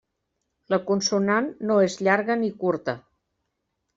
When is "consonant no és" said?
0.87-1.99